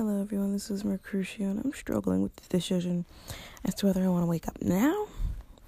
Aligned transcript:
Hello, 0.00 0.18
everyone. 0.18 0.54
This 0.54 0.70
is 0.70 0.82
Mercutio, 0.82 1.50
and 1.50 1.62
I'm 1.62 1.74
struggling 1.74 2.22
with 2.22 2.34
the 2.34 2.48
decision 2.48 3.04
as 3.66 3.74
to 3.74 3.86
whether 3.86 4.02
I 4.02 4.08
want 4.08 4.22
to 4.22 4.30
wake 4.30 4.48
up 4.48 4.62
now 4.62 5.08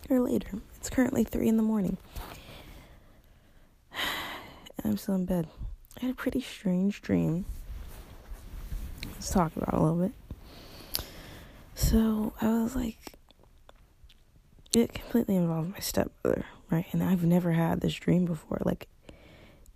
or 0.09 0.21
later. 0.21 0.53
It's 0.77 0.89
currently 0.89 1.23
3 1.23 1.49
in 1.49 1.59
the 1.59 1.63
morning, 1.63 1.99
and 3.93 4.87
I'm 4.87 4.97
still 4.97 5.17
in 5.17 5.27
bed. 5.27 5.49
I 5.99 6.07
had 6.07 6.13
a 6.13 6.15
pretty 6.15 6.41
strange 6.41 7.03
dream. 7.03 7.45
Let's 9.05 9.29
talk 9.29 9.55
about 9.55 9.75
it 9.75 9.79
a 9.79 9.83
little 9.83 9.99
bit. 9.99 11.05
So, 11.75 12.33
I 12.41 12.63
was 12.63 12.75
like, 12.75 13.19
it 14.75 14.95
completely 14.95 15.37
involved 15.37 15.73
my 15.73 15.81
stepmother, 15.81 16.47
right? 16.71 16.87
And 16.93 17.03
I've 17.03 17.23
never 17.23 17.53
had 17.53 17.83
this 17.83 17.93
dream 17.93 18.25
before. 18.25 18.63
Like, 18.65 18.89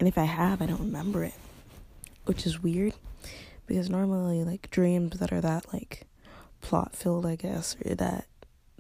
and 0.00 0.09
if 0.09 0.16
I 0.16 0.25
have, 0.25 0.62
I 0.62 0.66
don't 0.66 0.80
remember 0.80 1.25
it, 1.25 1.34
which 2.25 2.46
is 2.46 2.62
weird 2.62 2.95
because 3.67 3.91
normally 3.91 4.45
like 4.45 4.71
dreams 4.71 5.19
that 5.19 5.33
are 5.33 5.41
that 5.41 5.73
like 5.73 6.06
plot 6.61 6.95
filled 6.95 7.27
i 7.27 7.37
guess 7.37 7.77
or 7.84 7.95
that 7.95 8.27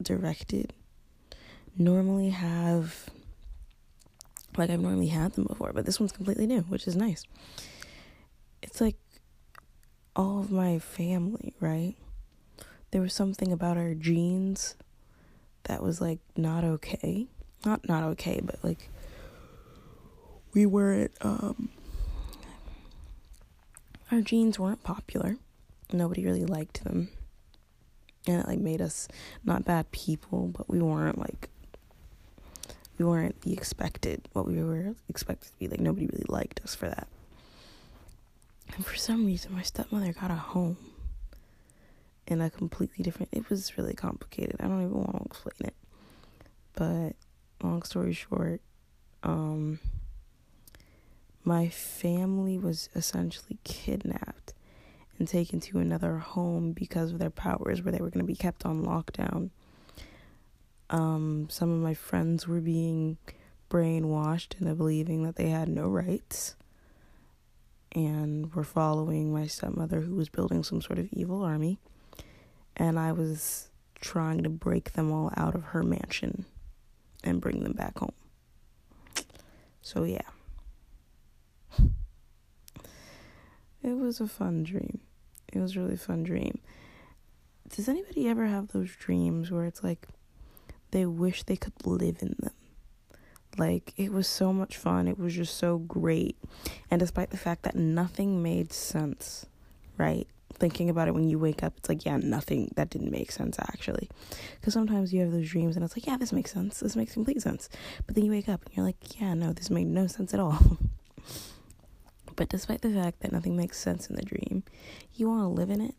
directed 0.00 0.72
normally 1.76 2.30
have 2.30 3.08
like 4.56 4.70
i've 4.70 4.80
normally 4.80 5.08
had 5.08 5.32
them 5.32 5.44
before 5.44 5.72
but 5.72 5.84
this 5.84 6.00
one's 6.00 6.12
completely 6.12 6.46
new 6.46 6.60
which 6.62 6.86
is 6.86 6.96
nice. 6.96 7.24
It's 8.62 8.80
like 8.80 8.96
all 10.14 10.40
of 10.40 10.50
my 10.50 10.78
family 10.78 11.54
right? 11.60 11.94
There 12.90 13.02
was 13.02 13.12
something 13.12 13.52
about 13.52 13.76
our 13.76 13.94
genes 13.94 14.74
that 15.64 15.82
was 15.82 16.00
like 16.00 16.20
not 16.36 16.64
okay. 16.64 17.26
Not 17.64 17.86
not 17.88 18.02
okay 18.04 18.40
but 18.42 18.62
like 18.62 18.90
we 20.54 20.64
weren't 20.66 21.12
um 21.20 21.68
our 24.10 24.20
genes 24.20 24.58
weren't 24.58 24.82
popular. 24.82 25.36
Nobody 25.92 26.24
really 26.24 26.44
liked 26.44 26.84
them. 26.84 27.08
And 28.26 28.40
it 28.40 28.48
like 28.48 28.58
made 28.58 28.80
us 28.80 29.08
not 29.44 29.64
bad 29.64 29.90
people, 29.92 30.48
but 30.48 30.68
we 30.68 30.80
weren't 30.80 31.18
like 31.18 31.48
we 32.98 33.04
weren't 33.04 33.40
the 33.42 33.52
expected 33.52 34.28
what 34.32 34.46
we 34.46 34.62
were 34.62 34.94
expected 35.08 35.48
to 35.52 35.58
be. 35.58 35.68
Like 35.68 35.80
nobody 35.80 36.06
really 36.06 36.24
liked 36.28 36.60
us 36.64 36.74
for 36.74 36.88
that. 36.88 37.06
And 38.74 38.84
for 38.84 38.96
some 38.96 39.26
reason 39.26 39.54
my 39.54 39.62
stepmother 39.62 40.12
got 40.12 40.30
a 40.30 40.34
home 40.34 40.76
in 42.26 42.40
a 42.40 42.50
completely 42.50 43.04
different 43.04 43.28
it 43.32 43.48
was 43.48 43.78
really 43.78 43.94
complicated. 43.94 44.56
I 44.60 44.66
don't 44.66 44.82
even 44.82 44.94
want 44.94 45.18
to 45.18 45.24
explain 45.24 45.68
it. 45.68 45.74
But 46.74 47.12
long 47.62 47.82
story 47.82 48.12
short, 48.12 48.60
um 49.22 49.78
my 51.46 51.68
family 51.68 52.58
was 52.58 52.88
essentially 52.96 53.56
kidnapped 53.62 54.52
and 55.18 55.28
taken 55.28 55.60
to 55.60 55.78
another 55.78 56.18
home 56.18 56.72
because 56.72 57.12
of 57.12 57.20
their 57.20 57.30
powers 57.30 57.80
where 57.80 57.92
they 57.92 58.00
were 58.00 58.10
going 58.10 58.24
to 58.24 58.26
be 58.26 58.34
kept 58.34 58.66
on 58.66 58.84
lockdown. 58.84 59.50
Um, 60.90 61.46
some 61.48 61.70
of 61.70 61.80
my 61.80 61.94
friends 61.94 62.48
were 62.48 62.60
being 62.60 63.16
brainwashed 63.70 64.60
into 64.60 64.74
believing 64.74 65.22
that 65.22 65.36
they 65.36 65.48
had 65.48 65.68
no 65.68 65.88
rights 65.88 66.56
and 67.92 68.52
were 68.52 68.64
following 68.64 69.32
my 69.32 69.46
stepmother 69.46 70.00
who 70.00 70.16
was 70.16 70.28
building 70.28 70.64
some 70.64 70.82
sort 70.82 70.98
of 70.98 71.08
evil 71.12 71.42
army. 71.42 71.78
And 72.76 72.98
I 72.98 73.12
was 73.12 73.68
trying 74.00 74.42
to 74.42 74.50
break 74.50 74.92
them 74.92 75.12
all 75.12 75.32
out 75.36 75.54
of 75.54 75.62
her 75.66 75.84
mansion 75.84 76.44
and 77.22 77.40
bring 77.40 77.62
them 77.62 77.72
back 77.72 77.98
home. 77.98 78.12
So, 79.80 80.02
yeah. 80.02 80.20
It 83.86 83.96
was 83.96 84.20
a 84.20 84.26
fun 84.26 84.64
dream. 84.64 84.98
It 85.52 85.60
was 85.60 85.76
a 85.76 85.80
really 85.80 85.96
fun 85.96 86.24
dream. 86.24 86.58
Does 87.68 87.88
anybody 87.88 88.26
ever 88.28 88.46
have 88.46 88.68
those 88.68 88.90
dreams 88.90 89.52
where 89.52 89.64
it's 89.64 89.84
like 89.84 90.08
they 90.90 91.06
wish 91.06 91.44
they 91.44 91.56
could 91.56 91.86
live 91.86 92.16
in 92.20 92.34
them? 92.40 92.52
Like 93.56 93.94
it 93.96 94.10
was 94.10 94.26
so 94.26 94.52
much 94.52 94.76
fun. 94.76 95.06
It 95.06 95.20
was 95.20 95.34
just 95.34 95.56
so 95.56 95.78
great. 95.78 96.36
And 96.90 96.98
despite 96.98 97.30
the 97.30 97.36
fact 97.36 97.62
that 97.62 97.76
nothing 97.76 98.42
made 98.42 98.72
sense, 98.72 99.46
right? 99.96 100.26
Thinking 100.52 100.90
about 100.90 101.06
it 101.06 101.14
when 101.14 101.28
you 101.28 101.38
wake 101.38 101.62
up, 101.62 101.74
it's 101.76 101.88
like, 101.88 102.04
yeah, 102.04 102.16
nothing 102.16 102.72
that 102.74 102.90
didn't 102.90 103.12
make 103.12 103.30
sense 103.30 103.56
actually. 103.60 104.10
Because 104.58 104.74
sometimes 104.74 105.14
you 105.14 105.20
have 105.20 105.30
those 105.30 105.48
dreams 105.48 105.76
and 105.76 105.84
it's 105.84 105.96
like, 105.96 106.08
yeah, 106.08 106.16
this 106.16 106.32
makes 106.32 106.52
sense. 106.52 106.80
This 106.80 106.96
makes 106.96 107.12
complete 107.12 107.40
sense. 107.40 107.68
But 108.04 108.16
then 108.16 108.24
you 108.24 108.32
wake 108.32 108.48
up 108.48 108.64
and 108.64 108.76
you're 108.76 108.84
like, 108.84 109.20
yeah, 109.20 109.34
no, 109.34 109.52
this 109.52 109.70
made 109.70 109.86
no 109.86 110.08
sense 110.08 110.34
at 110.34 110.40
all. 110.40 110.78
But 112.36 112.50
despite 112.50 112.82
the 112.82 112.90
fact 112.90 113.20
that 113.20 113.32
nothing 113.32 113.56
makes 113.56 113.78
sense 113.78 114.08
in 114.08 114.16
the 114.16 114.22
dream, 114.22 114.62
you 115.14 115.28
want 115.28 115.42
to 115.42 115.48
live 115.48 115.70
in 115.70 115.80
it. 115.80 115.94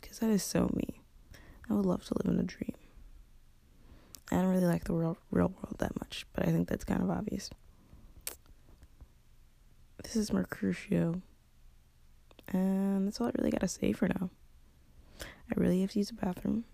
Because 0.00 0.18
that 0.18 0.28
is 0.30 0.42
so 0.42 0.70
me. 0.74 1.00
I 1.68 1.72
would 1.72 1.86
love 1.86 2.04
to 2.04 2.14
live 2.22 2.32
in 2.32 2.38
a 2.38 2.44
dream. 2.44 2.74
I 4.30 4.36
don't 4.36 4.48
really 4.48 4.66
like 4.66 4.84
the 4.84 4.92
real, 4.92 5.16
real 5.30 5.48
world 5.48 5.76
that 5.78 5.98
much, 6.00 6.26
but 6.34 6.46
I 6.46 6.52
think 6.52 6.68
that's 6.68 6.84
kind 6.84 7.02
of 7.02 7.10
obvious. 7.10 7.50
This 10.02 10.16
is 10.16 10.32
Mercutio. 10.32 11.22
And 12.48 13.06
that's 13.06 13.20
all 13.20 13.28
I 13.28 13.32
really 13.38 13.50
got 13.50 13.62
to 13.62 13.68
say 13.68 13.92
for 13.92 14.08
now. 14.08 14.28
I 15.20 15.54
really 15.56 15.80
have 15.80 15.92
to 15.92 15.98
use 15.98 16.08
the 16.08 16.14
bathroom. 16.14 16.64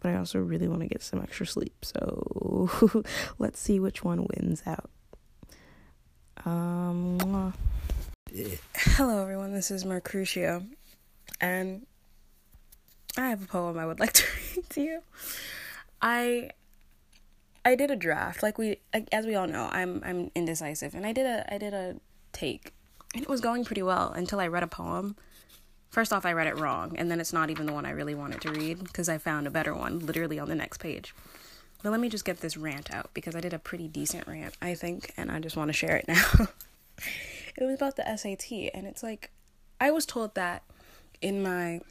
But 0.00 0.12
I 0.12 0.16
also 0.16 0.38
really 0.38 0.68
want 0.68 0.80
to 0.80 0.88
get 0.88 1.02
some 1.02 1.20
extra 1.22 1.46
sleep. 1.46 1.84
So 1.84 3.02
let's 3.38 3.60
see 3.60 3.78
which 3.78 4.02
one 4.02 4.26
wins 4.26 4.62
out. 4.66 4.90
Um, 6.42 7.54
hello, 8.74 9.22
everyone. 9.22 9.54
This 9.54 9.70
is 9.70 9.84
Mercutio, 9.84 10.62
and 11.40 11.86
I 13.16 13.28
have 13.28 13.42
a 13.42 13.46
poem 13.46 13.78
I 13.78 13.86
would 13.86 14.00
like 14.00 14.12
to 14.14 14.24
read 14.56 14.70
to 14.70 14.80
you. 14.82 15.02
I 16.02 16.50
I 17.64 17.76
did 17.76 17.90
a 17.90 17.96
draft, 17.96 18.42
like 18.42 18.58
we, 18.58 18.78
as 19.12 19.24
we 19.26 19.36
all 19.36 19.46
know, 19.46 19.68
I'm 19.72 20.02
I'm 20.04 20.30
indecisive, 20.34 20.94
and 20.94 21.06
I 21.06 21.12
did 21.12 21.24
a 21.24 21.54
I 21.54 21.56
did 21.56 21.72
a 21.72 21.96
take, 22.32 22.74
and 23.14 23.22
it 23.22 23.28
was 23.28 23.40
going 23.40 23.64
pretty 23.64 23.82
well 23.82 24.12
until 24.12 24.40
I 24.40 24.48
read 24.48 24.62
a 24.62 24.68
poem. 24.68 25.16
First 25.88 26.12
off, 26.12 26.26
I 26.26 26.32
read 26.32 26.48
it 26.48 26.58
wrong, 26.58 26.96
and 26.98 27.10
then 27.10 27.20
it's 27.20 27.32
not 27.32 27.50
even 27.50 27.66
the 27.66 27.72
one 27.72 27.86
I 27.86 27.90
really 27.90 28.16
wanted 28.16 28.40
to 28.42 28.50
read 28.50 28.82
because 28.82 29.08
I 29.08 29.16
found 29.16 29.46
a 29.46 29.50
better 29.50 29.72
one 29.72 30.00
literally 30.00 30.38
on 30.38 30.48
the 30.48 30.56
next 30.56 30.78
page. 30.78 31.14
But 31.84 31.90
let 31.90 32.00
me 32.00 32.08
just 32.08 32.24
get 32.24 32.40
this 32.40 32.56
rant 32.56 32.94
out 32.94 33.10
because 33.12 33.36
I 33.36 33.40
did 33.40 33.52
a 33.52 33.58
pretty 33.58 33.88
decent 33.88 34.26
rant, 34.26 34.56
I 34.62 34.74
think, 34.74 35.12
and 35.18 35.30
I 35.30 35.38
just 35.38 35.54
want 35.54 35.68
to 35.68 35.74
share 35.74 35.96
it 35.96 36.08
now. 36.08 36.24
it 37.56 37.62
was 37.62 37.74
about 37.74 37.96
the 37.96 38.16
SAT, 38.16 38.70
and 38.72 38.86
it's 38.86 39.02
like 39.02 39.30
I 39.78 39.90
was 39.90 40.06
told 40.06 40.34
that 40.34 40.62
in 41.20 41.42
my 41.42 41.82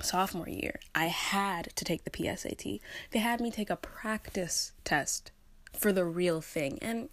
sophomore 0.00 0.48
year, 0.48 0.80
I 0.94 1.08
had 1.08 1.68
to 1.76 1.84
take 1.84 2.04
the 2.04 2.10
PSAT. 2.10 2.80
They 3.10 3.18
had 3.18 3.42
me 3.42 3.50
take 3.50 3.68
a 3.68 3.76
practice 3.76 4.72
test 4.84 5.32
for 5.78 5.92
the 5.92 6.06
real 6.06 6.40
thing. 6.40 6.78
And 6.80 7.10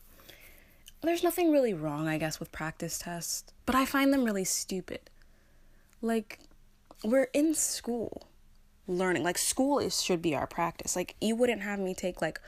there's 1.02 1.24
nothing 1.24 1.52
really 1.52 1.74
wrong, 1.74 2.08
I 2.08 2.18
guess, 2.18 2.40
with 2.40 2.54
practice 2.54 3.00
tests, 3.00 3.52
but 3.66 3.76
I 3.76 3.86
find 3.86 4.14
them 4.14 4.24
really 4.24 4.46
stupid. 4.46 5.10
Like, 6.02 6.40
we're 7.04 7.28
in 7.34 7.54
school 7.54 8.30
learning. 8.88 9.24
Like 9.24 9.38
school 9.38 9.80
is 9.80 10.02
should 10.02 10.22
be 10.22 10.36
our 10.36 10.48
practice. 10.48 10.96
Like 10.96 11.16
you 11.22 11.36
wouldn't 11.36 11.62
have 11.62 11.80
me 11.80 11.94
take 11.94 12.22
like 12.22 12.40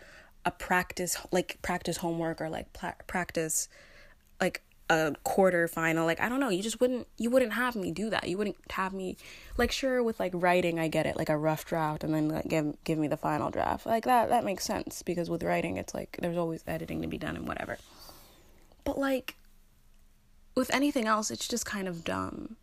a 0.46 0.52
practice 0.52 1.18
like 1.32 1.60
practice 1.62 1.98
homework 1.98 2.40
or 2.40 2.50
like 2.50 2.72
pla- 2.74 2.94
practice 3.08 3.68
like 4.40 4.62
a 4.90 5.14
quarter 5.24 5.68
final. 5.68 6.06
Like 6.06 6.20
i 6.22 6.30
don't 6.30 6.40
know. 6.40 6.50
You 6.50 6.64
just 6.64 6.80
wouldn't 6.80 7.08
you 7.18 7.30
wouldn't 7.30 7.54
have 7.54 7.76
me 7.76 7.92
do 7.92 8.10
that. 8.10 8.28
You 8.28 8.38
wouldn't 8.38 8.58
have 8.72 8.94
me 8.94 9.18
like 9.58 9.72
sure 9.72 10.02
with 10.02 10.20
like 10.20 10.32
writing 10.34 10.80
i 10.80 10.88
get 10.88 11.06
it 11.06 11.18
like 11.18 11.30
a 11.30 11.38
rough 11.38 11.66
draft 11.66 12.04
and 12.04 12.14
then 12.14 12.30
like 12.30 12.48
give 12.48 12.76
give 12.84 12.98
me 12.98 13.08
the 13.08 13.18
final 13.18 13.52
draft. 13.52 13.86
Like 13.86 14.06
that 14.06 14.30
that 14.30 14.44
makes 14.44 14.64
sense 14.64 15.04
because 15.04 15.30
with 15.30 15.44
writing 15.44 15.78
it's 15.78 15.94
like 15.94 16.18
there's 16.22 16.38
always 16.38 16.64
editing 16.66 17.02
to 17.02 17.08
be 17.08 17.18
done 17.18 17.36
and 17.36 17.48
whatever. 17.48 17.78
But 18.84 18.98
like 18.98 19.36
with 20.56 20.74
anything 20.74 21.06
else 21.06 21.30
it's 21.32 21.48
just 21.48 21.66
kind 21.66 21.88
of 21.88 22.04
dumb 22.04 22.56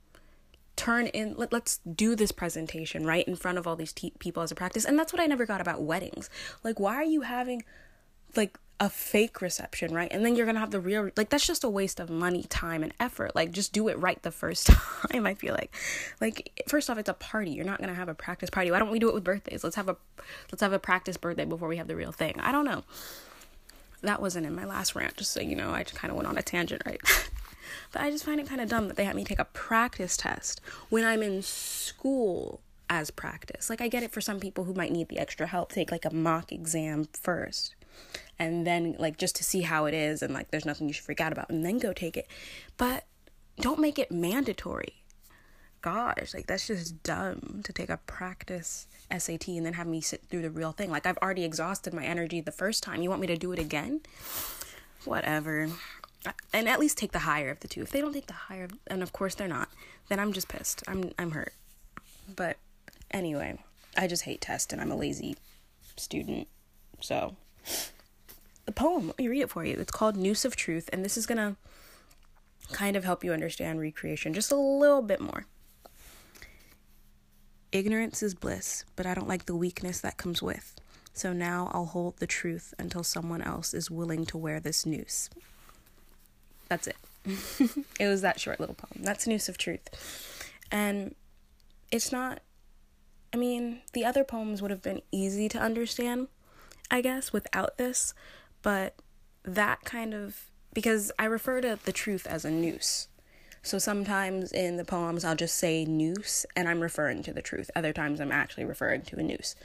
turn 0.76 1.06
in 1.08 1.34
let, 1.36 1.52
let's 1.52 1.78
do 1.78 2.14
this 2.14 2.32
presentation 2.32 3.06
right 3.06 3.26
in 3.26 3.34
front 3.34 3.58
of 3.58 3.66
all 3.66 3.76
these 3.76 3.92
te- 3.92 4.12
people 4.18 4.42
as 4.42 4.52
a 4.52 4.54
practice. 4.54 4.84
And 4.84 4.98
that's 4.98 5.12
what 5.12 5.20
i 5.20 5.26
never 5.26 5.46
got 5.46 5.60
about 5.60 5.82
weddings. 5.82 6.30
Like 6.62 6.78
why 6.78 6.94
are 6.96 7.04
you 7.04 7.22
having 7.22 7.64
like 8.36 8.58
a 8.78 8.90
fake 8.90 9.40
reception 9.40 9.94
right? 9.94 10.12
And 10.12 10.24
then 10.24 10.36
you're 10.36 10.44
gonna 10.44 10.60
have 10.60 10.70
the 10.70 10.80
real 10.80 11.10
like 11.16 11.30
that's 11.30 11.46
just 11.46 11.64
a 11.64 11.68
waste 11.68 11.98
of 11.98 12.10
money 12.10 12.44
time 12.44 12.82
and 12.82 12.92
effort. 13.00 13.34
Like 13.34 13.52
just 13.52 13.72
do 13.72 13.88
it 13.88 13.98
right 13.98 14.22
the 14.22 14.30
first 14.30 14.66
time 15.10 15.26
i 15.26 15.34
feel 15.34 15.54
like. 15.54 15.74
Like 16.20 16.64
first 16.68 16.90
off 16.90 16.98
it's 16.98 17.08
a 17.08 17.14
party. 17.14 17.52
You're 17.52 17.64
not 17.64 17.80
gonna 17.80 17.94
have 17.94 18.08
a 18.08 18.14
practice 18.14 18.50
party. 18.50 18.70
Why 18.70 18.78
don't 18.78 18.90
we 18.90 18.98
do 18.98 19.08
it 19.08 19.14
with 19.14 19.24
birthdays? 19.24 19.64
Let's 19.64 19.76
have 19.76 19.88
a 19.88 19.96
let's 20.52 20.62
have 20.62 20.74
a 20.74 20.78
practice 20.78 21.16
birthday 21.16 21.46
before 21.46 21.68
we 21.68 21.78
have 21.78 21.88
the 21.88 21.96
real 21.96 22.12
thing. 22.12 22.38
I 22.40 22.52
don't 22.52 22.66
know. 22.66 22.84
That 24.02 24.20
wasn't 24.20 24.44
in 24.44 24.54
my 24.54 24.66
last 24.66 24.94
rant 24.94 25.16
just 25.16 25.32
so 25.32 25.40
you 25.40 25.56
know. 25.56 25.70
I 25.70 25.82
just 25.82 25.96
kind 25.96 26.10
of 26.10 26.16
went 26.16 26.28
on 26.28 26.36
a 26.36 26.42
tangent 26.42 26.82
right 26.84 27.00
But 27.92 28.02
I 28.02 28.10
just 28.10 28.24
find 28.24 28.40
it 28.40 28.48
kind 28.48 28.60
of 28.60 28.68
dumb 28.68 28.88
that 28.88 28.96
they 28.96 29.04
had 29.04 29.16
me 29.16 29.24
take 29.24 29.38
a 29.38 29.44
practice 29.46 30.16
test 30.16 30.60
when 30.88 31.04
I'm 31.04 31.22
in 31.22 31.42
school 31.42 32.60
as 32.88 33.10
practice. 33.10 33.68
Like, 33.68 33.80
I 33.80 33.88
get 33.88 34.02
it 34.02 34.12
for 34.12 34.20
some 34.20 34.40
people 34.40 34.64
who 34.64 34.74
might 34.74 34.92
need 34.92 35.08
the 35.08 35.18
extra 35.18 35.46
help, 35.46 35.72
take 35.72 35.90
like 35.90 36.04
a 36.04 36.14
mock 36.14 36.52
exam 36.52 37.08
first. 37.12 37.74
And 38.38 38.66
then, 38.66 38.94
like, 38.98 39.16
just 39.16 39.34
to 39.36 39.44
see 39.44 39.62
how 39.62 39.86
it 39.86 39.94
is, 39.94 40.22
and 40.22 40.34
like, 40.34 40.50
there's 40.50 40.66
nothing 40.66 40.86
you 40.86 40.92
should 40.92 41.04
freak 41.04 41.20
out 41.20 41.32
about, 41.32 41.48
and 41.50 41.64
then 41.64 41.78
go 41.78 41.92
take 41.92 42.16
it. 42.16 42.28
But 42.76 43.04
don't 43.58 43.80
make 43.80 43.98
it 43.98 44.12
mandatory. 44.12 45.02
gosh, 45.86 46.34
like 46.34 46.48
that's 46.48 46.66
just 46.66 47.00
dumb 47.04 47.60
to 47.62 47.72
take 47.72 47.88
a 47.90 47.96
practice 48.08 48.88
SAT 49.16 49.46
and 49.48 49.64
then 49.64 49.74
have 49.74 49.86
me 49.86 50.00
sit 50.00 50.20
through 50.28 50.42
the 50.42 50.50
real 50.50 50.72
thing. 50.72 50.90
Like 50.90 51.06
I've 51.06 51.18
already 51.18 51.44
exhausted 51.44 51.94
my 51.94 52.04
energy 52.04 52.40
the 52.40 52.50
first 52.50 52.82
time. 52.82 53.02
You 53.02 53.08
want 53.08 53.20
me 53.20 53.28
to 53.28 53.36
do 53.36 53.52
it 53.52 53.60
again? 53.60 54.00
Whatever. 55.04 55.68
And 56.52 56.68
at 56.68 56.80
least 56.80 56.98
take 56.98 57.12
the 57.12 57.20
higher 57.20 57.50
of 57.50 57.60
the 57.60 57.68
two. 57.68 57.82
If 57.82 57.90
they 57.90 58.00
don't 58.00 58.12
take 58.12 58.26
the 58.26 58.32
higher, 58.32 58.68
and 58.86 59.02
of 59.02 59.12
course 59.12 59.34
they're 59.34 59.48
not, 59.48 59.68
then 60.08 60.18
I'm 60.18 60.32
just 60.32 60.48
pissed. 60.48 60.82
I'm 60.86 61.12
I'm 61.18 61.32
hurt. 61.32 61.52
But 62.34 62.56
anyway, 63.10 63.58
I 63.96 64.06
just 64.06 64.24
hate 64.24 64.40
tests 64.40 64.72
and 64.72 64.80
I'm 64.80 64.90
a 64.90 64.96
lazy 64.96 65.36
student. 65.96 66.48
So 67.00 67.36
the 68.64 68.72
poem, 68.72 69.08
let 69.08 69.18
me 69.18 69.28
read 69.28 69.42
it 69.42 69.50
for 69.50 69.64
you. 69.64 69.76
It's 69.78 69.92
called 69.92 70.16
Noose 70.16 70.44
of 70.44 70.56
Truth, 70.56 70.90
and 70.92 71.04
this 71.04 71.16
is 71.16 71.26
gonna 71.26 71.56
kind 72.72 72.96
of 72.96 73.04
help 73.04 73.22
you 73.22 73.32
understand 73.32 73.80
recreation 73.80 74.34
just 74.34 74.50
a 74.50 74.56
little 74.56 75.02
bit 75.02 75.20
more. 75.20 75.46
Ignorance 77.72 78.22
is 78.22 78.34
bliss, 78.34 78.84
but 78.96 79.06
I 79.06 79.14
don't 79.14 79.28
like 79.28 79.46
the 79.46 79.56
weakness 79.56 80.00
that 80.00 80.16
comes 80.16 80.42
with. 80.42 80.74
So 81.12 81.32
now 81.32 81.70
I'll 81.72 81.86
hold 81.86 82.18
the 82.18 82.26
truth 82.26 82.74
until 82.78 83.02
someone 83.02 83.42
else 83.42 83.72
is 83.72 83.90
willing 83.90 84.26
to 84.26 84.38
wear 84.38 84.60
this 84.60 84.84
noose. 84.84 85.30
That's 86.68 86.86
it. 86.86 86.96
it 88.00 88.06
was 88.06 88.22
that 88.22 88.40
short 88.40 88.60
little 88.60 88.74
poem. 88.74 89.02
That's 89.02 89.26
Noose 89.26 89.48
of 89.48 89.58
Truth. 89.58 90.52
And 90.70 91.14
it's 91.90 92.12
not, 92.12 92.40
I 93.32 93.36
mean, 93.36 93.80
the 93.92 94.04
other 94.04 94.24
poems 94.24 94.62
would 94.62 94.70
have 94.70 94.82
been 94.82 95.02
easy 95.12 95.48
to 95.50 95.58
understand, 95.58 96.28
I 96.90 97.00
guess, 97.00 97.32
without 97.32 97.78
this, 97.78 98.14
but 98.62 98.94
that 99.44 99.84
kind 99.84 100.12
of 100.12 100.46
because 100.76 101.10
I 101.18 101.24
refer 101.24 101.62
to 101.62 101.78
the 101.82 101.92
truth 101.92 102.26
as 102.26 102.44
a 102.44 102.50
noose. 102.50 103.08
So 103.62 103.78
sometimes 103.78 104.52
in 104.52 104.76
the 104.76 104.84
poems 104.84 105.24
I'll 105.24 105.34
just 105.34 105.56
say 105.56 105.86
noose 105.86 106.44
and 106.54 106.68
I'm 106.68 106.80
referring 106.80 107.22
to 107.22 107.32
the 107.32 107.40
truth. 107.40 107.70
Other 107.74 107.94
times 107.94 108.20
I'm 108.20 108.30
actually 108.30 108.66
referring 108.66 109.02
to 109.02 109.18
a 109.18 109.22
noose. 109.22 109.56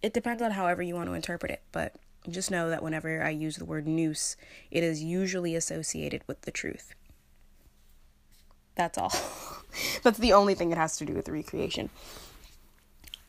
It 0.00 0.14
depends 0.14 0.42
on 0.42 0.52
however 0.52 0.82
you 0.82 0.94
want 0.94 1.08
to 1.08 1.12
interpret 1.14 1.52
it, 1.52 1.62
but 1.72 1.94
just 2.30 2.50
know 2.50 2.70
that 2.70 2.82
whenever 2.82 3.22
I 3.22 3.30
use 3.30 3.56
the 3.56 3.64
word 3.64 3.86
noose, 3.86 4.36
it 4.70 4.82
is 4.82 5.02
usually 5.02 5.54
associated 5.54 6.22
with 6.26 6.42
the 6.42 6.50
truth. 6.50 6.94
That's 8.74 8.98
all. 8.98 9.12
That's 10.02 10.18
the 10.18 10.32
only 10.32 10.54
thing 10.54 10.70
it 10.70 10.78
has 10.78 10.96
to 10.98 11.04
do 11.04 11.14
with 11.14 11.28
recreation. 11.28 11.90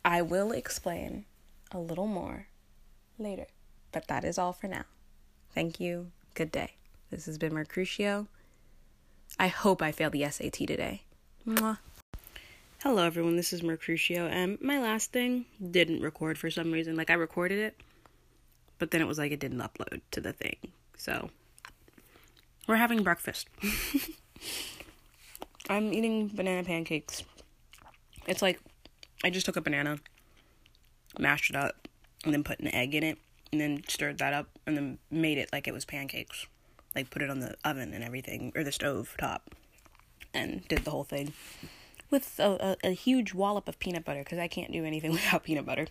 I 0.06 0.22
will 0.22 0.52
explain 0.52 1.26
a 1.72 1.80
little 1.80 2.08
more 2.08 2.48
later, 3.18 3.48
but 3.92 4.08
that 4.08 4.24
is 4.24 4.38
all 4.38 4.54
for 4.54 4.68
now. 4.68 4.86
Thank 5.54 5.80
you 5.80 6.12
good 6.36 6.52
day. 6.52 6.74
This 7.10 7.26
has 7.26 7.38
been 7.38 7.54
Mercutio. 7.54 8.28
I 9.38 9.48
hope 9.48 9.82
I 9.82 9.92
failed 9.92 10.14
the 10.14 10.30
SAT 10.30 10.54
today. 10.54 11.02
Mwah. 11.46 11.80
Hello, 12.82 13.04
everyone. 13.04 13.36
This 13.36 13.52
is 13.52 13.62
Mercutio, 13.62 14.28
and 14.28 14.62
my 14.62 14.80
last 14.80 15.12
thing 15.12 15.46
didn't 15.72 16.02
record 16.02 16.38
for 16.38 16.50
some 16.50 16.72
reason. 16.72 16.96
Like, 16.96 17.10
I 17.10 17.16
recorded 17.16 17.60
it, 17.60 17.82
but 18.80 18.92
then 18.92 19.02
it 19.02 19.08
was 19.08 19.18
like 19.18 19.32
it 19.32 19.40
didn't 19.40 19.60
upload 19.60 20.02
to 20.12 20.22
the 20.22 20.34
thing. 20.34 20.56
So, 20.98 21.30
we're 22.68 22.78
having 22.78 23.04
breakfast. 23.04 23.48
I'm 25.70 25.94
eating 25.94 26.30
banana 26.30 26.64
pancakes. 26.64 27.24
It's 28.28 28.42
like 28.42 28.60
I 29.24 29.30
just 29.30 29.46
took 29.46 29.56
a 29.56 29.62
banana, 29.62 30.00
mashed 31.18 31.50
it 31.50 31.56
up, 31.56 31.88
and 32.24 32.34
then 32.34 32.44
put 32.44 32.60
an 32.60 32.74
egg 32.74 32.96
in 32.96 33.04
it 33.04 33.18
and 33.52 33.62
then 33.62 33.84
stirred 33.88 34.18
that 34.20 34.34
up 34.34 34.48
and 34.66 34.76
then 34.76 35.00
made 35.12 35.38
it 35.38 35.50
like 35.52 35.68
it 35.68 35.74
was 35.74 35.86
pancakes. 35.86 36.48
Like 36.96 37.10
put 37.10 37.22
it 37.22 37.30
on 37.30 37.40
the 37.40 37.56
oven 37.64 37.94
and 37.94 38.04
everything 38.04 38.52
or 38.56 38.64
the 38.64 38.72
stove 38.72 39.16
top 39.20 39.54
and 40.34 40.68
did 40.68 40.80
the 40.86 40.92
whole 40.92 41.04
thing 41.04 41.34
with 42.10 42.40
a, 42.40 42.78
a, 42.84 42.90
a 42.90 42.92
huge 42.92 43.34
wallop 43.34 43.68
of 43.68 43.80
peanut 43.80 44.06
butter 44.06 44.20
because 44.20 44.40
I 44.40 44.48
can't 44.48 44.72
do 44.72 44.86
anything 44.86 45.12
without 45.14 45.44
peanut 45.44 45.66
butter 45.66 45.88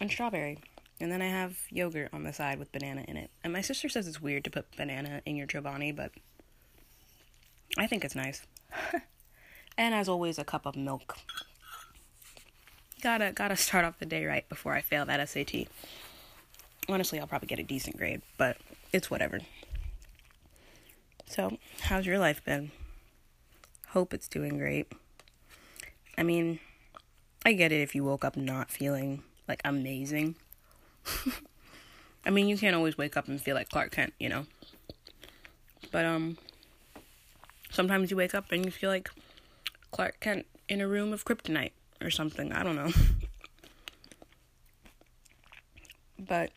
and 0.00 0.10
strawberry. 0.10 0.58
And 1.00 1.12
then 1.12 1.22
I 1.22 1.26
have 1.26 1.56
yogurt 1.70 2.10
on 2.12 2.24
the 2.24 2.32
side 2.32 2.58
with 2.58 2.72
banana 2.72 3.04
in 3.06 3.16
it. 3.16 3.30
And 3.44 3.52
my 3.52 3.60
sister 3.60 3.88
says 3.88 4.08
it's 4.08 4.20
weird 4.20 4.44
to 4.44 4.50
put 4.50 4.76
banana 4.76 5.22
in 5.24 5.36
your 5.36 5.46
Chobani, 5.46 5.94
but 5.94 6.10
I 7.76 7.86
think 7.86 8.04
it's 8.04 8.16
nice. 8.16 8.42
and 9.78 9.94
as 9.94 10.08
always, 10.08 10.38
a 10.38 10.44
cup 10.44 10.66
of 10.66 10.76
milk. 10.76 11.16
Gotta 13.00 13.30
gotta 13.32 13.56
start 13.56 13.84
off 13.84 14.00
the 14.00 14.06
day 14.06 14.24
right 14.24 14.48
before 14.48 14.74
I 14.74 14.80
fail 14.80 15.06
that 15.06 15.28
SAT 15.28 15.68
honestly, 16.88 17.20
I'll 17.20 17.26
probably 17.26 17.48
get 17.48 17.58
a 17.58 17.64
decent 17.64 17.96
grade, 17.96 18.22
but 18.36 18.56
it's 18.92 19.10
whatever. 19.10 19.40
So, 21.26 21.58
how's 21.82 22.06
your 22.06 22.18
life 22.18 22.44
been? 22.44 22.70
Hope 23.88 24.14
it's 24.14 24.28
doing 24.28 24.58
great. 24.58 24.90
I 26.16 26.22
mean, 26.22 26.58
I 27.44 27.52
get 27.52 27.72
it 27.72 27.80
if 27.80 27.94
you 27.94 28.02
woke 28.04 28.24
up 28.24 28.36
not 28.36 28.70
feeling 28.70 29.22
like 29.46 29.60
amazing. 29.64 30.36
I 32.26 32.30
mean, 32.30 32.48
you 32.48 32.58
can't 32.58 32.76
always 32.76 32.98
wake 32.98 33.16
up 33.16 33.28
and 33.28 33.40
feel 33.40 33.54
like 33.54 33.68
Clark 33.68 33.92
Kent, 33.92 34.14
you 34.18 34.28
know. 34.28 34.46
But 35.90 36.04
um 36.04 36.38
sometimes 37.70 38.10
you 38.10 38.16
wake 38.16 38.34
up 38.34 38.50
and 38.52 38.64
you 38.64 38.70
feel 38.70 38.90
like 38.90 39.10
Clark 39.90 40.20
Kent 40.20 40.46
in 40.68 40.80
a 40.80 40.88
room 40.88 41.12
of 41.12 41.24
kryptonite 41.24 41.72
or 42.00 42.10
something. 42.10 42.52
I 42.52 42.62
don't 42.62 42.76
know. 42.76 42.90
but 46.18 46.50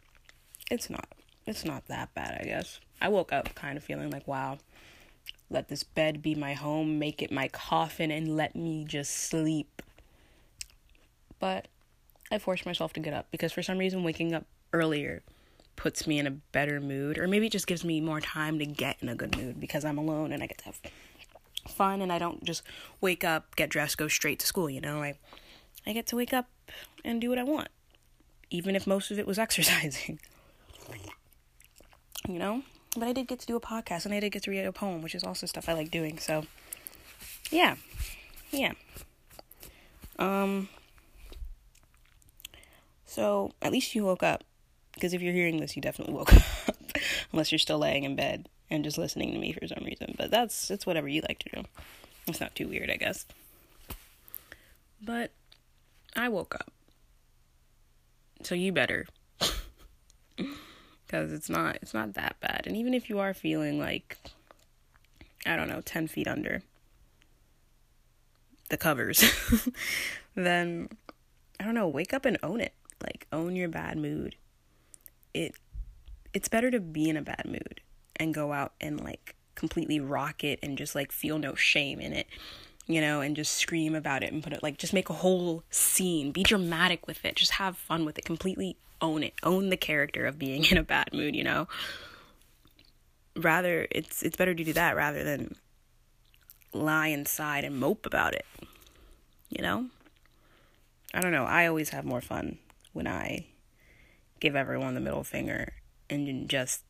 it's 0.70 0.90
not 0.90 1.08
it's 1.46 1.66
not 1.66 1.88
that 1.88 2.14
bad, 2.14 2.38
I 2.42 2.46
guess. 2.46 2.80
I 3.02 3.10
woke 3.10 3.34
up 3.34 3.56
kind 3.56 3.78
of 3.78 3.84
feeling 3.84 4.12
like, 4.12 4.28
wow, 4.28 4.60
let 5.50 5.70
this 5.70 5.84
bed 5.84 6.22
be 6.22 6.36
my 6.36 6.54
home, 6.54 7.00
make 7.00 7.22
it 7.22 7.32
my 7.32 7.48
coffin, 7.48 8.12
and 8.12 8.36
let 8.36 8.56
me 8.56 8.86
just 8.86 9.12
sleep. 9.12 9.82
But 11.40 11.68
I 12.32 12.40
forced 12.40 12.66
myself 12.66 12.94
to 12.94 13.00
get 13.00 13.14
up 13.14 13.28
because 13.32 13.52
for 13.52 13.62
some 13.62 13.78
reason, 13.78 14.04
waking 14.04 14.34
up 14.34 14.46
earlier 14.74 15.22
puts 15.76 16.08
me 16.08 16.20
in 16.20 16.28
a 16.28 16.32
better 16.32 16.80
mood, 16.80 17.18
or 17.18 17.28
maybe 17.28 17.48
it 17.48 17.52
just 17.52 17.68
gives 17.68 17.84
me 17.84 18.02
more 18.02 18.22
time 18.22 18.60
to 18.60 18.66
get 18.66 18.98
in 19.02 19.10
a 19.10 19.16
good 19.16 19.38
mood 19.38 19.60
because 19.60 19.84
I'm 19.84 19.98
alone 19.98 20.32
and 20.32 20.42
I 20.42 20.48
get 20.48 20.60
to 20.60 20.66
have 20.66 20.80
fun 21.68 22.02
and 22.02 22.12
I 22.12 22.20
don't 22.20 22.44
just 22.44 22.64
wake 23.02 23.24
up, 23.24 23.56
get 23.56 23.70
dressed, 23.70 23.98
go 23.98 24.08
straight 24.08 24.40
to 24.40 24.48
school, 24.48 24.70
you 24.70 24.82
know? 24.82 25.04
I 25.04 25.16
I 25.86 25.94
get 25.94 26.08
to 26.08 26.16
wake 26.16 26.34
up 26.34 26.48
and 27.04 27.20
do 27.20 27.30
what 27.30 27.40
I 27.40 27.44
want. 27.44 27.70
Even 28.50 28.76
if 28.76 28.86
most 28.86 29.12
of 29.12 29.20
it 29.20 29.28
was 29.28 29.40
exercising 29.46 30.20
you 32.28 32.40
know? 32.40 32.64
But 32.98 33.08
I 33.08 33.14
did 33.14 33.28
get 33.28 33.40
to 33.40 33.48
do 33.48 33.56
a 33.56 33.62
podcast 33.62 34.06
and 34.06 34.14
I 34.14 34.20
did 34.20 34.32
get 34.32 34.44
to 34.44 34.52
read 34.52 34.66
a 34.66 34.72
poem, 34.72 35.02
which 35.02 35.16
is 35.16 35.24
also 35.24 35.46
stuff 35.46 35.70
I 35.70 35.74
like 35.74 35.92
doing. 35.92 36.20
So, 36.20 36.46
yeah. 37.50 37.76
Yeah. 38.52 38.74
Um, 40.20 40.68
so 43.12 43.52
at 43.62 43.74
least 43.74 43.94
you 43.94 44.06
woke 44.06 44.24
up. 44.24 44.46
Because 44.94 45.14
if 45.14 45.22
you're 45.22 45.34
hearing 45.34 45.58
this, 45.58 45.76
you 45.76 45.82
definitely 45.82 46.14
woke 46.16 46.34
up. 46.34 46.44
Unless 47.34 47.52
you're 47.52 47.60
still 47.60 47.78
laying 47.78 48.06
in 48.06 48.16
bed 48.16 48.48
and 48.70 48.86
just 48.86 48.98
listening 48.98 49.34
to 49.34 49.38
me 49.38 49.52
for 49.52 49.68
some 49.68 49.84
reason. 49.84 50.16
But 50.18 50.32
that's 50.32 50.72
it's 50.72 50.86
whatever 50.86 51.10
you 51.10 51.22
like 51.28 51.40
to 51.40 51.50
do. 51.62 51.64
It's 52.26 52.40
not 52.40 52.56
too 52.56 52.70
weird, 52.70 52.90
I 52.90 52.96
guess. 52.96 53.26
But 55.02 55.32
I 56.16 56.30
woke 56.30 56.56
up. 56.56 56.72
So 58.44 58.56
you 58.56 58.72
better 58.72 59.08
because 61.06 61.34
it's 61.34 61.50
not 61.50 61.80
it's 61.82 61.94
not 61.94 62.14
that 62.14 62.38
bad. 62.40 62.64
And 62.66 62.78
even 62.78 62.94
if 62.94 63.10
you 63.10 63.20
are 63.20 63.34
feeling 63.34 63.78
like 63.78 64.18
I 65.46 65.58
don't 65.58 65.68
know, 65.68 65.82
10 65.82 66.08
feet 66.08 66.30
under 66.30 66.64
the 68.70 68.78
covers, 68.78 69.22
then 70.36 70.88
I 71.60 71.66
don't 71.66 71.76
know, 71.76 71.90
wake 71.90 72.14
up 72.14 72.24
and 72.24 72.38
own 72.42 72.62
it. 72.62 72.74
Like 73.04 73.28
own 73.32 73.56
your 73.56 73.70
bad 73.70 73.98
mood. 73.98 74.36
It 75.34 75.56
it's 76.34 76.48
better 76.48 76.72
to 76.72 76.80
be 76.80 77.10
in 77.10 77.18
a 77.18 77.22
bad 77.22 77.46
mood 77.46 77.82
and 78.16 78.34
go 78.34 78.54
out 78.54 78.74
and 78.80 79.04
like 79.04 79.36
completely 79.56 80.00
rock 80.00 80.44
it 80.44 80.60
and 80.64 80.78
just 80.78 80.96
like 80.96 81.12
feel 81.12 81.38
no 81.38 81.56
shame 81.56 82.00
in 82.00 82.14
it 82.14 82.28
you 82.88 83.00
know, 83.00 83.22
and 83.22 83.36
just 83.36 83.54
scream 83.54 83.96
about 83.96 84.24
it 84.24 84.34
and 84.34 84.44
put 84.44 84.54
it 84.54 84.64
like 84.64 84.78
just 84.78 84.94
make 84.94 85.10
a 85.10 85.14
whole 85.14 85.64
scene, 85.70 86.32
be 86.32 86.44
dramatic 86.44 87.08
with 87.08 87.24
it, 87.24 87.36
just 87.36 87.54
have 87.54 87.78
fun 87.78 88.06
with 88.06 88.18
it, 88.18 88.26
completely 88.26 88.76
own 89.02 89.24
it, 89.24 89.34
own 89.44 89.70
the 89.70 89.78
character 89.78 90.26
of 90.26 90.38
being 90.38 90.66
in 90.72 90.78
a 90.78 90.84
bad 90.84 91.14
mood, 91.14 91.36
you 91.36 91.44
know. 91.44 91.68
Rather, 93.36 93.88
it's 93.92 94.24
it's 94.24 94.36
better 94.36 94.54
to 94.54 94.64
do 94.64 94.74
that 94.74 94.96
rather 94.96 95.24
than 95.24 95.56
lie 96.74 97.08
inside 97.08 97.64
and 97.64 97.80
mope 97.80 98.06
about 98.06 98.34
it, 98.34 98.46
you 99.50 99.62
know. 99.62 99.88
I 101.14 101.22
don't 101.22 101.32
know. 101.32 101.46
I 101.46 101.68
always 101.68 101.90
have 101.90 102.06
more 102.06 102.22
fun 102.22 102.58
when 102.94 103.08
I 103.08 103.48
give 104.40 104.56
everyone 104.56 104.96
the 104.96 105.02
middle 105.02 105.24
finger 105.24 105.74
and 106.10 106.50
just 106.50 106.84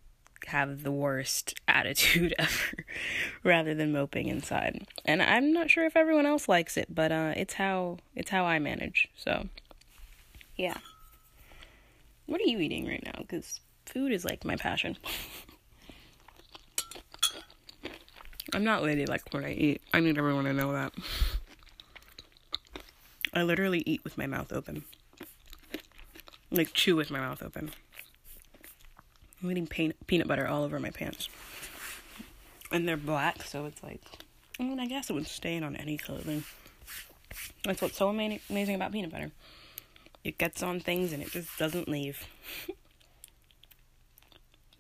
have 0.48 0.84
the 0.84 0.92
worst 0.92 1.54
attitude 1.68 2.34
ever 2.38 2.86
rather 3.44 3.74
than 3.76 3.92
moping 3.92 4.28
inside. 4.28 4.88
And 5.06 5.22
I'm 5.22 5.54
not 5.54 5.70
sure 5.70 5.86
if 5.86 5.96
everyone 5.96 6.26
else 6.26 6.50
likes 6.50 6.78
it, 6.78 6.94
but 6.94 7.12
uh 7.12 7.34
it's 7.36 7.54
how 7.54 7.98
it's 8.16 8.32
how 8.32 8.46
I 8.46 8.60
manage. 8.60 9.08
So 9.16 9.48
yeah. 10.56 10.78
What 12.26 12.42
are 12.42 12.46
you 12.46 12.60
eating 12.60 12.88
right 12.88 13.04
now? 13.04 13.24
Cuz 13.28 13.60
food 13.86 14.12
is 14.12 14.26
like 14.26 14.46
my 14.46 14.56
passion. 14.56 14.98
I'm 18.54 18.64
not 18.66 18.84
ladylike 18.84 19.32
when 19.32 19.46
I 19.46 19.54
eat. 19.54 19.82
I 19.94 20.02
need 20.02 20.18
everyone 20.18 20.44
to 20.46 20.54
know 20.54 20.74
that. 20.74 20.92
I 23.34 23.44
literally 23.44 23.82
eat 23.86 24.04
with 24.04 24.18
my 24.18 24.28
mouth 24.28 24.52
open. 24.52 24.84
Like, 26.52 26.74
chew 26.74 26.96
with 26.96 27.10
my 27.10 27.20
mouth 27.20 27.42
open. 27.42 27.72
I'm 29.42 29.52
eating 29.52 29.94
peanut 30.06 30.28
butter 30.28 30.48
all 30.48 30.64
over 30.64 30.80
my 30.80 30.92
pants. 30.92 31.30
And 32.72 32.88
they're 32.88 32.98
black, 32.98 33.44
so 33.44 33.66
it's 33.66 33.82
like, 33.82 34.02
I 34.60 34.64
mean, 34.64 34.80
I 34.80 34.86
guess 34.86 35.10
it 35.10 35.14
would 35.14 35.28
stain 35.28 35.64
on 35.64 35.76
any 35.76 35.98
clothing. 35.98 36.44
That's 37.64 37.82
what's 37.82 37.98
so 37.98 38.10
amazing 38.10 38.76
about 38.76 38.92
peanut 38.92 39.12
butter. 39.12 39.32
It 40.24 40.38
gets 40.38 40.62
on 40.62 40.80
things 40.80 41.14
and 41.14 41.24
it 41.24 41.32
just 41.32 41.58
doesn't 41.58 41.88
leave. 41.88 42.28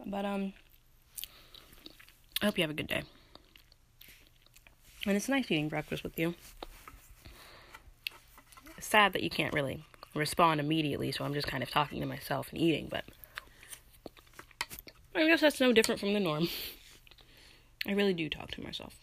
but, 0.06 0.26
um, 0.26 0.54
I 2.42 2.46
hope 2.46 2.58
you 2.58 2.64
have 2.64 2.72
a 2.72 2.76
good 2.76 2.88
day. 2.88 3.04
And 5.06 5.16
it's 5.16 5.30
nice 5.30 5.50
eating 5.50 5.70
breakfast 5.70 6.04
with 6.04 6.20
you. 6.20 6.36
Sad 8.80 9.14
that 9.14 9.24
you 9.24 9.30
can't 9.30 9.54
really 9.54 9.86
respond 10.16 10.60
immediately, 10.60 11.12
so 11.12 11.24
I'm 11.24 11.34
just 11.34 11.48
kind 11.48 11.64
of 11.64 11.70
talking 11.70 12.00
to 12.02 12.06
myself 12.06 12.50
and 12.52 12.60
eating, 12.60 12.88
but 12.90 13.06
I 15.16 15.26
guess 15.26 15.42
that's 15.42 15.60
no 15.60 15.74
different 15.74 16.00
from 16.00 16.14
the 16.14 16.20
norm. 16.20 16.48
I 17.88 17.92
really 17.92 18.14
do 18.14 18.30
talk 18.30 18.52
to 18.52 18.62
myself. 18.62 18.96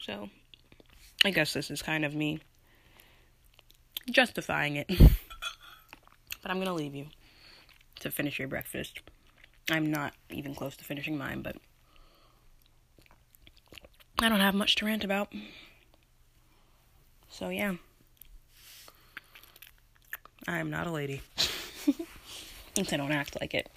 So, 0.00 0.28
I 1.24 1.30
guess 1.30 1.52
this 1.52 1.70
is 1.70 1.82
kind 1.82 2.04
of 2.04 2.14
me 2.14 2.40
justifying 4.10 4.76
it. 4.76 4.88
but 6.42 6.50
I'm 6.50 6.56
going 6.56 6.66
to 6.66 6.74
leave 6.74 6.94
you 6.94 7.06
to 8.00 8.10
finish 8.10 8.38
your 8.38 8.48
breakfast. 8.48 9.00
I'm 9.70 9.90
not 9.90 10.14
even 10.30 10.54
close 10.54 10.76
to 10.76 10.84
finishing 10.84 11.16
mine, 11.16 11.42
but 11.42 11.56
I 14.18 14.28
don't 14.28 14.40
have 14.40 14.54
much 14.54 14.74
to 14.76 14.86
rant 14.86 15.04
about. 15.04 15.32
So, 17.28 17.50
yeah. 17.50 17.74
I 20.48 20.58
am 20.58 20.70
not 20.70 20.86
a 20.86 20.90
lady. 20.90 21.22
Least 22.76 22.92
I 22.92 22.96
don't 22.96 23.12
act 23.12 23.40
like 23.40 23.54
it. 23.54 23.70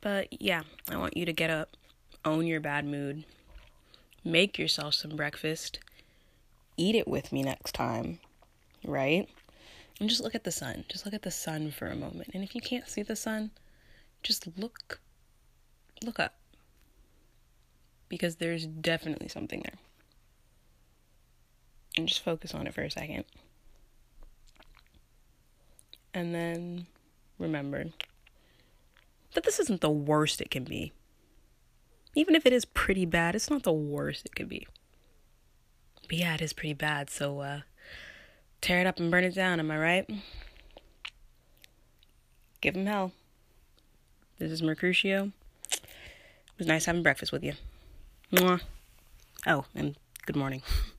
But 0.00 0.40
yeah, 0.40 0.62
I 0.88 0.96
want 0.96 1.16
you 1.16 1.24
to 1.24 1.32
get 1.32 1.50
up, 1.50 1.76
own 2.24 2.46
your 2.46 2.60
bad 2.60 2.84
mood, 2.84 3.24
make 4.24 4.58
yourself 4.58 4.94
some 4.94 5.16
breakfast, 5.16 5.80
eat 6.76 6.94
it 6.94 7.08
with 7.08 7.32
me 7.32 7.42
next 7.42 7.74
time, 7.74 8.20
right? 8.84 9.28
And 10.00 10.08
just 10.08 10.22
look 10.22 10.34
at 10.34 10.44
the 10.44 10.52
sun. 10.52 10.84
Just 10.88 11.04
look 11.04 11.14
at 11.14 11.22
the 11.22 11.30
sun 11.30 11.72
for 11.72 11.86
a 11.86 11.96
moment. 11.96 12.30
And 12.32 12.44
if 12.44 12.54
you 12.54 12.60
can't 12.60 12.88
see 12.88 13.02
the 13.02 13.16
sun, 13.16 13.50
just 14.22 14.46
look 14.56 15.00
look 16.04 16.20
up. 16.20 16.34
Because 18.08 18.36
there's 18.36 18.66
definitely 18.66 19.28
something 19.28 19.60
there. 19.60 19.78
And 21.96 22.06
just 22.06 22.22
focus 22.22 22.54
on 22.54 22.66
it 22.66 22.74
for 22.74 22.82
a 22.82 22.90
second. 22.90 23.24
And 26.14 26.34
then 26.34 26.86
remember 27.38 27.86
that 29.34 29.44
this 29.44 29.58
isn't 29.60 29.80
the 29.80 29.90
worst 29.90 30.40
it 30.40 30.50
can 30.50 30.64
be. 30.64 30.92
Even 32.14 32.34
if 32.34 32.46
it 32.46 32.52
is 32.52 32.64
pretty 32.64 33.04
bad, 33.04 33.34
it's 33.34 33.50
not 33.50 33.62
the 33.62 33.72
worst 33.72 34.26
it 34.26 34.34
could 34.34 34.48
be. 34.48 34.66
But 36.08 36.16
yeah, 36.16 36.34
it 36.34 36.40
is 36.40 36.52
pretty 36.52 36.74
bad, 36.74 37.10
so 37.10 37.40
uh 37.40 37.60
tear 38.60 38.80
it 38.80 38.86
up 38.86 38.98
and 38.98 39.10
burn 39.10 39.24
it 39.24 39.34
down, 39.34 39.60
am 39.60 39.70
I 39.70 39.78
right? 39.78 40.10
Give 42.60 42.74
him 42.74 42.86
hell. 42.86 43.12
This 44.38 44.50
is 44.50 44.62
Mercutio. 44.62 45.32
It 45.72 46.58
was 46.58 46.66
nice 46.66 46.86
having 46.86 47.02
breakfast 47.02 47.30
with 47.30 47.44
you. 47.44 47.52
Mwah. 48.32 48.60
Oh, 49.46 49.64
and 49.74 49.96
good 50.26 50.36
morning. 50.36 50.62